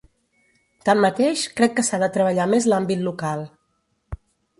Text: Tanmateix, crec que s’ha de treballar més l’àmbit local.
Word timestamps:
Tanmateix, 0.87 1.43
crec 1.59 1.75
que 1.79 1.83
s’ha 1.89 1.99
de 2.05 2.09
treballar 2.15 2.47
més 2.55 2.67
l’àmbit 2.73 3.05
local. 3.09 3.45